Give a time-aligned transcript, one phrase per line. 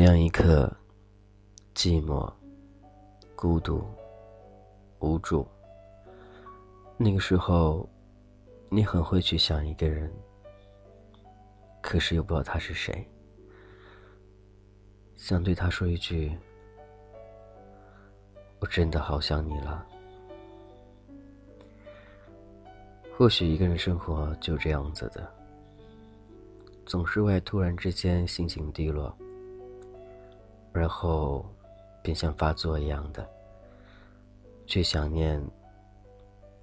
[0.00, 0.72] 那样一刻，
[1.74, 2.32] 寂寞、
[3.34, 3.84] 孤独、
[5.00, 5.44] 无助。
[6.96, 7.84] 那个时候，
[8.68, 10.08] 你很会去想一个人，
[11.82, 13.04] 可是又不知道他是谁。
[15.16, 16.38] 想对他说一句
[18.62, 19.84] ：“我真的好想你了。”
[23.18, 25.28] 或许一个人生活就这样子的，
[26.86, 29.12] 总是会突然之间心情低落。
[30.72, 31.44] 然后，
[32.02, 33.28] 便像发作一样的，
[34.66, 35.42] 去想念，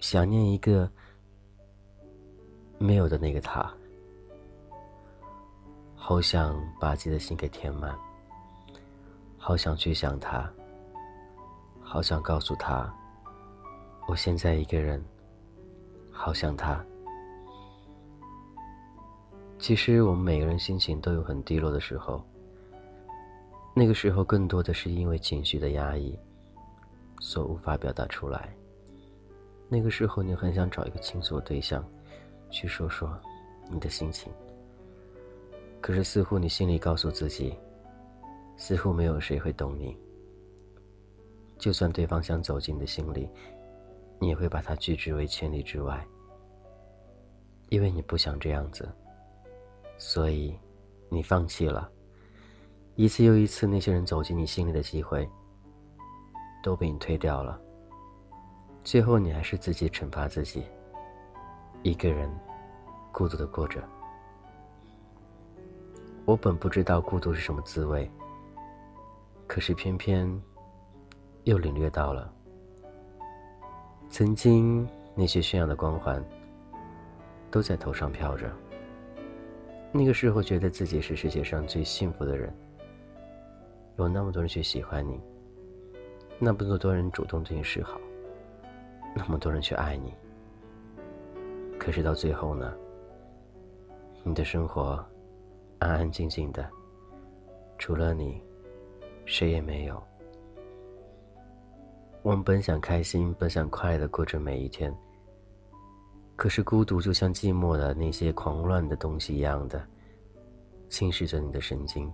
[0.00, 0.90] 想念一个
[2.78, 3.72] 没有的那个他，
[5.94, 7.96] 好想把自己的心给填满，
[9.38, 10.52] 好想去想他，
[11.80, 12.92] 好想告诉他，
[14.08, 15.02] 我现在一个人，
[16.10, 16.84] 好想他。
[19.58, 22.22] 其实我们每个人心情都有很低落的时候。
[23.74, 26.18] 那个时候，更多的是因为情绪的压抑，
[27.20, 28.54] 所无法表达出来。
[29.68, 31.82] 那个时候，你很想找一个倾诉对象，
[32.50, 33.18] 去说说
[33.70, 34.30] 你的心情。
[35.80, 37.56] 可是，似乎你心里告诉自己，
[38.58, 39.96] 似乎没有谁会懂你。
[41.58, 43.26] 就算对方想走进你的心里，
[44.18, 46.06] 你也会把他拒之为千里之外，
[47.70, 48.86] 因为你不想这样子，
[49.96, 50.54] 所以
[51.08, 51.90] 你放弃了。
[52.94, 55.28] 一次又一次，那些人走进你心里的机会，
[56.62, 57.58] 都被你推掉了。
[58.84, 60.62] 最后，你还是自己惩罚自己，
[61.82, 62.30] 一个人
[63.10, 63.82] 孤独的过着。
[66.26, 68.08] 我本不知道孤独是什么滋味，
[69.46, 70.42] 可是偏偏
[71.44, 72.30] 又领略到了。
[74.10, 76.22] 曾经那些炫耀的光环
[77.50, 78.52] 都在头上飘着，
[79.90, 82.54] 那个时候觉得自己是世界上最幸福的人。
[83.96, 85.20] 有那么多人去喜欢你，
[86.38, 88.00] 那么多人主动对你示好，
[89.14, 90.12] 那么多人去爱你。
[91.78, 92.72] 可是到最后呢？
[94.24, 95.04] 你的生活
[95.80, 96.68] 安安静静的，
[97.76, 98.40] 除了你，
[99.26, 100.00] 谁也没有。
[102.22, 104.96] 我们本想开心，本想快乐的过着每一天，
[106.36, 109.84] 可是孤独就像寂寞的那些狂乱的东西一样的，
[110.88, 112.08] 侵蚀着你的神经。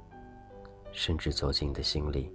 [0.93, 2.33] 甚至走进你的心里，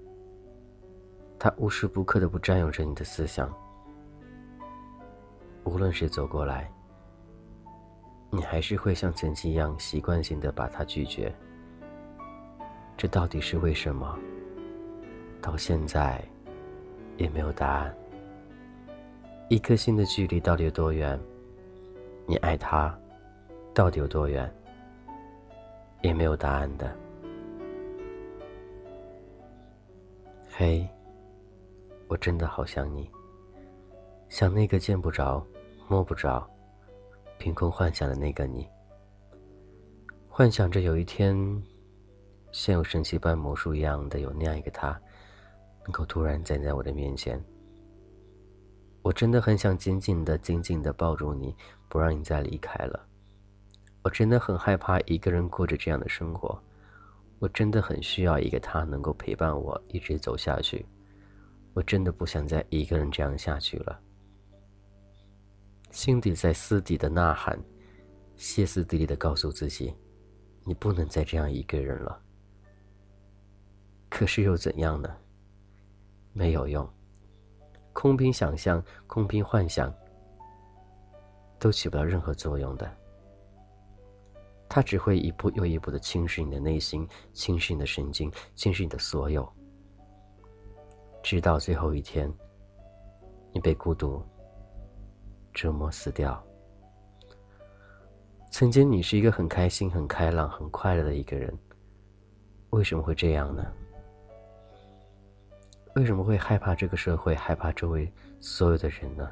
[1.38, 3.53] 他无时不刻的不占有着你的思想。
[5.64, 6.72] 无论谁走过来，
[8.30, 11.34] 你还是会像曾经一样习惯性的把他拒绝。
[12.96, 14.18] 这到底是为什么？
[15.41, 16.24] 到现在
[17.18, 17.96] 也没有答案。
[19.50, 21.20] 一颗心的距离到底有多远？
[22.25, 22.97] 你爱他
[23.74, 24.50] 到底有多远？
[26.02, 26.96] 也没有答案的。
[30.56, 30.88] 嘿，
[32.08, 33.09] 我真的好想你，
[34.30, 35.44] 想那个见不着、
[35.88, 36.47] 摸不着、
[37.40, 38.68] 凭空幻想的那个你。
[40.30, 41.36] 幻想着有一天，
[42.52, 44.90] 像有神奇般魔术一样的有那样一个他，
[45.86, 47.44] 能够突然站在我的面前。
[49.02, 51.56] 我真的很想紧紧的、紧紧的抱住你，
[51.90, 53.03] 不让你再离开了。
[54.03, 56.62] 我真的很害怕一个人过着这样的生活。
[57.43, 60.85] 我真的很需要一个他能够陪伴我一直走下去，
[61.73, 63.99] 我真的不想再一个人这样下去了。
[65.91, 67.61] 心底在私底的呐喊，
[68.37, 69.93] 歇斯底里的告诉自己，
[70.63, 72.17] 你不能再这样一个人了。
[74.07, 75.13] 可是又怎样呢？
[76.31, 76.89] 没有用，
[77.91, 79.93] 空凭想象，空凭幻想，
[81.59, 82.89] 都起不到任何作用的。
[84.73, 89.47] 他只会一步又一步的侵蚀你的内心，侵蚀你的神经，侵蚀你的所有，
[91.22, 92.28] 直到最后一天，
[93.52, 94.20] 你被孤独
[95.53, 96.43] 折磨死掉。
[98.49, 101.55] 曾经你是一个很开心、很开朗、很快乐的一个人，
[102.72, 103.64] 为什么会这样呢？
[105.93, 109.31] 为什么会害怕这个社会，害怕周围所有的人呢？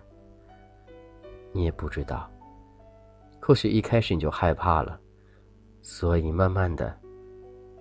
[1.51, 2.29] 你也不知道。
[3.41, 5.00] 或许一开始你就害怕了。
[5.81, 6.95] 所以，慢慢的，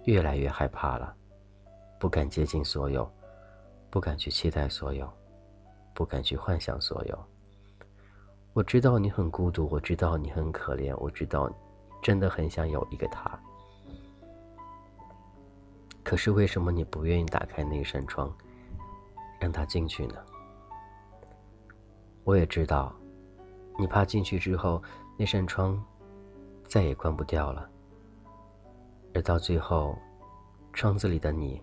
[0.04, 1.14] 越来越害怕了，
[1.98, 3.08] 不敢接近所有，
[3.90, 5.08] 不敢去期待所有，
[5.94, 7.18] 不敢去幻想所有。
[8.52, 11.50] 我知道你很孤独，我知道你很可怜，我知道，
[12.02, 13.38] 真的很想有一个他。
[16.02, 18.34] 可是，为什么你不愿意打开那扇窗，
[19.38, 20.14] 让他进去呢？
[22.24, 22.92] 我也知道，
[23.78, 24.82] 你怕进去之后，
[25.16, 25.80] 那扇窗
[26.66, 27.68] 再也关不掉了。
[29.12, 29.98] 而到最后，
[30.72, 31.60] 窗子里的你，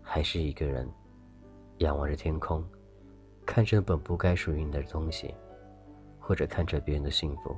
[0.00, 0.88] 还是一个人，
[1.78, 2.64] 仰望着天空，
[3.44, 5.34] 看着本不该属于你的东西，
[6.20, 7.56] 或者看着别人的幸福，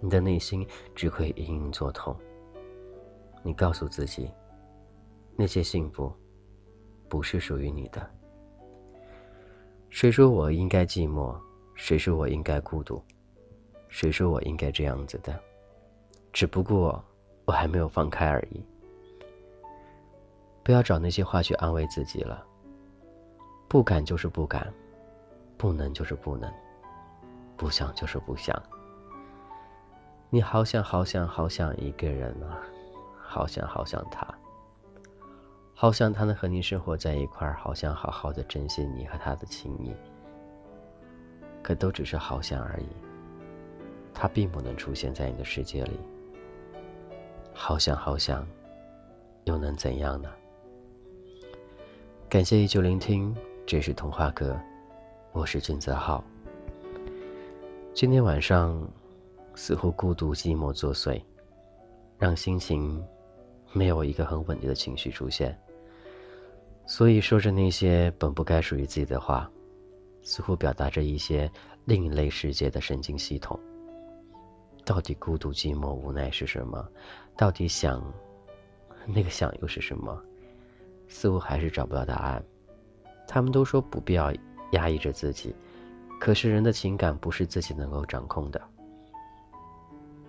[0.00, 2.16] 你的内心只会隐隐作痛。
[3.42, 4.30] 你告诉自己，
[5.34, 6.12] 那些幸福
[7.08, 8.08] 不是属于你的。
[9.88, 11.36] 谁说我应该寂寞？
[11.74, 13.02] 谁说我应该孤独？
[13.88, 15.36] 谁说我应该这样子的？
[16.32, 17.02] 只不过
[17.50, 18.64] 我还没有放开而已。
[20.62, 22.46] 不要找那些话去安慰自己了。
[23.66, 24.72] 不敢就是不敢，
[25.58, 26.48] 不能就是不能，
[27.56, 28.56] 不想就是不想。
[30.28, 32.62] 你好想好想好想一个人啊，
[33.20, 34.24] 好想好想他，
[35.74, 39.92] 好想他能和你生活在一块儿，好想好好的珍惜你和他的情谊。
[41.64, 42.86] 可都只是好想而已，
[44.14, 45.98] 他并不能出现在你的世界里。
[47.52, 48.46] 好想好想，
[49.44, 50.30] 又能怎样呢？
[52.28, 53.34] 感谢依旧聆听，
[53.66, 54.58] 这是童话阁，
[55.32, 56.24] 我是君泽浩。
[57.92, 58.88] 今天晚上，
[59.54, 61.20] 似乎孤独寂寞作祟，
[62.18, 63.04] 让心情
[63.72, 65.56] 没有一个很稳定的情绪出现，
[66.86, 69.50] 所以说着那些本不该属于自己的话，
[70.22, 71.50] 似乎表达着一些
[71.84, 73.58] 另一类世界的神经系统。
[74.82, 76.88] 到底孤独寂寞无奈是什么？
[77.40, 78.04] 到底想，
[79.06, 80.22] 那个想又是什么？
[81.08, 82.44] 似乎还是找不到答案。
[83.26, 84.30] 他们都说不必要
[84.72, 85.56] 压抑着自己，
[86.20, 88.60] 可是人的情感不是自己能够掌控的。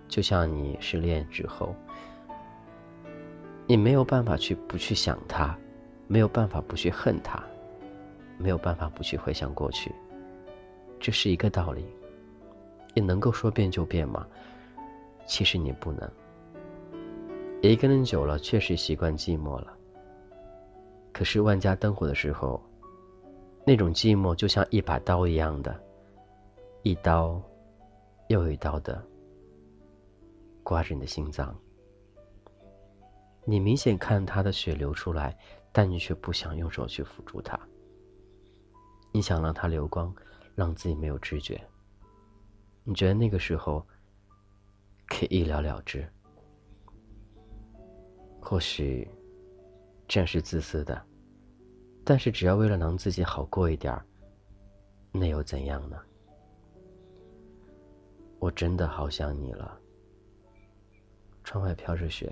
[0.08, 1.76] 就像你失恋之后，
[3.66, 5.54] 你没有办法去不去想他，
[6.06, 7.44] 没有办法不去恨他，
[8.38, 9.94] 没有办法不去回想过去。
[10.98, 11.84] 这是一个道理。
[12.94, 14.26] 你能够说变就变吗？
[15.26, 16.10] 其实你不能。
[17.70, 19.72] 一个人久了，确实习惯寂寞了。
[21.12, 22.60] 可是万家灯火的时候，
[23.64, 25.80] 那种寂寞就像一把刀一样的，
[26.82, 27.40] 一刀
[28.26, 29.00] 又一刀的
[30.64, 31.56] 刮着你的心脏。
[33.44, 35.36] 你明显看他的血流出来，
[35.70, 37.56] 但你却不想用手去抚住他。
[39.12, 40.12] 你想让他流光，
[40.56, 41.60] 让自己没有知觉。
[42.82, 43.86] 你觉得那个时候
[45.06, 46.04] 可以一了了之？
[48.42, 49.08] 或许。
[50.08, 51.02] 这样是自私的，
[52.04, 54.04] 但是只要为了能自己好过一点儿，
[55.10, 55.98] 那又怎样呢？
[58.38, 59.80] 我真的好想你了。
[61.44, 62.30] 窗外飘着雪，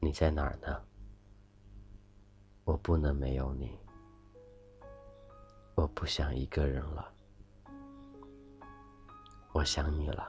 [0.00, 0.82] 你在哪儿呢？
[2.64, 3.78] 我不能没有你，
[5.76, 7.12] 我不想一个人了，
[9.52, 10.28] 我想你了。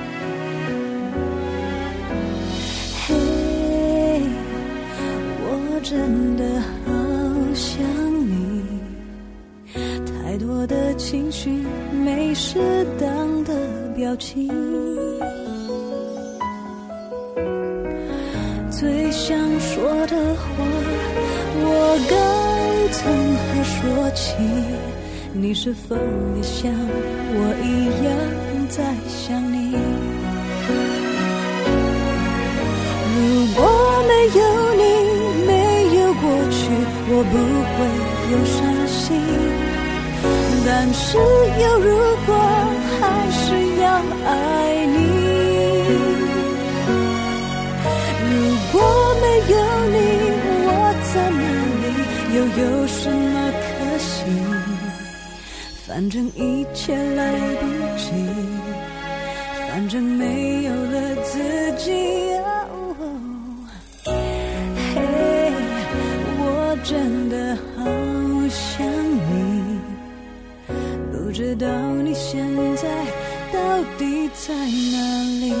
[5.91, 6.45] 真的
[6.85, 6.93] 好
[7.53, 7.83] 想
[8.25, 8.63] 你，
[9.73, 11.49] 太多的情绪
[11.91, 12.57] 没适
[12.97, 13.53] 当的
[13.93, 14.47] 表情，
[18.71, 20.63] 最想说的话
[21.57, 22.15] 我该
[22.93, 24.37] 从何说起？
[25.33, 25.93] 你是否
[26.37, 26.71] 也像
[27.33, 27.67] 我一
[28.05, 28.09] 样
[28.69, 29.75] 在想你？
[33.13, 33.59] 如果
[34.07, 34.60] 没有。
[37.21, 37.77] 我不会
[38.31, 39.13] 有伤心，
[40.65, 40.99] 但是
[41.61, 41.87] 有如
[42.25, 42.33] 果
[42.99, 43.45] 还是
[43.79, 43.85] 要
[44.25, 44.29] 爱
[44.87, 44.97] 你。
[48.25, 48.33] 如
[48.71, 48.75] 果
[49.21, 49.55] 没有
[49.91, 49.95] 你，
[50.65, 50.69] 我
[51.13, 51.41] 在哪
[51.83, 51.85] 里，
[52.35, 54.09] 又有什么可惜？
[55.85, 57.21] 反正一切来
[57.59, 57.63] 不
[57.99, 58.09] 及，
[59.69, 61.37] 反正没有了自
[61.77, 61.85] 己。
[61.91, 62.80] 真
[71.51, 71.67] 知道
[72.01, 72.87] 你现在
[73.51, 74.97] 到底在哪
[75.41, 75.51] 里。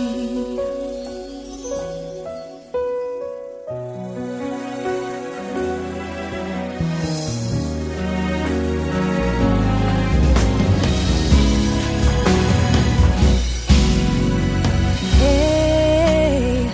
[15.19, 16.69] 嘿，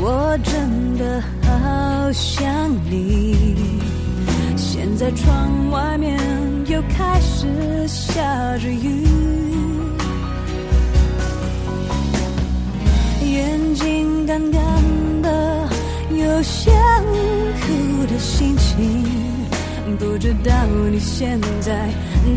[0.00, 3.54] 我真的好想你。
[4.56, 6.18] 现在窗外面
[6.80, 8.22] 又开始下
[8.56, 9.04] 着雨，
[13.22, 14.62] 眼睛干干
[15.20, 15.68] 的，
[16.08, 16.72] 有想
[17.60, 19.04] 哭的心情。
[19.98, 20.52] 不知道
[20.90, 21.90] 你现在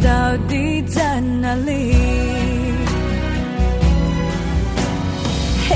[0.04, 1.96] 到底在哪里？
[5.70, 5.76] 嘿，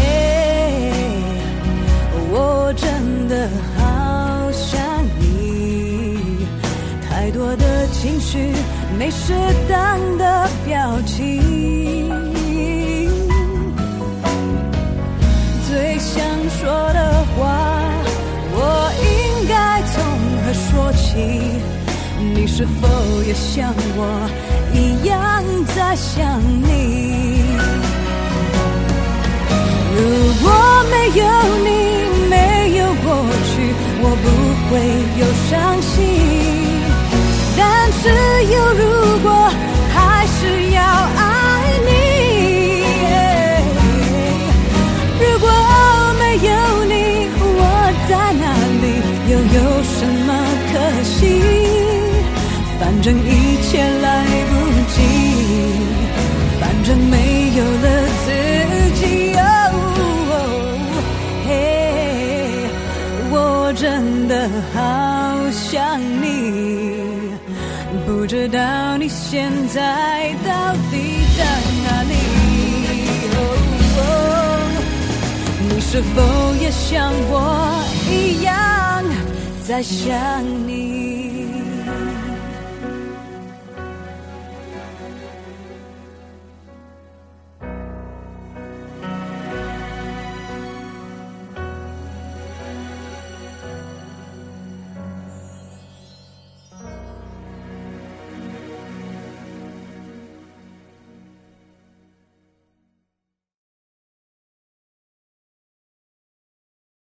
[2.32, 3.50] 我真的
[8.98, 9.34] 没适
[9.70, 11.42] 当的表情。
[15.68, 16.24] 最想
[16.60, 17.44] 说的话，
[18.54, 19.94] 我应该从
[20.44, 21.06] 何说起？
[22.34, 22.88] 你是否
[23.28, 24.28] 也像我
[24.74, 25.44] 一样
[25.76, 27.56] 在想你？
[29.96, 30.00] 如
[30.42, 30.46] 果
[30.90, 31.22] 没有
[31.64, 31.70] 你，
[32.30, 32.34] 没
[32.78, 33.06] 有过
[33.46, 33.52] 去，
[34.02, 34.26] 我不
[34.70, 34.72] 会
[35.20, 36.67] 有伤心。
[37.70, 38.02] 但是
[38.56, 38.82] 有如
[39.24, 39.28] 果，
[39.94, 40.40] 还是
[40.72, 41.22] 要爱
[41.88, 41.90] 你。
[45.20, 45.46] 如果
[46.18, 46.50] 没有
[46.92, 46.94] 你，
[47.60, 47.62] 我
[48.08, 48.12] 在
[48.44, 48.46] 哪
[48.84, 48.86] 里，
[49.32, 50.30] 又有什么
[50.72, 51.16] 可惜？
[52.80, 53.30] 反正一
[68.28, 71.46] 知道你现在到底在
[71.86, 72.14] 哪里？
[75.70, 76.22] 你是否
[76.60, 77.34] 也像我
[78.12, 78.54] 一样
[79.64, 80.97] 在想你？